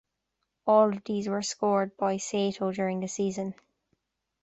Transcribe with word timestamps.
All 0.65 0.97
of 0.97 1.03
these 1.03 1.27
were 1.29 1.43
scored 1.43 1.95
by 1.95 2.17
Sato 2.17 2.71
during 2.71 3.01
the 3.01 3.07
season. 3.07 3.53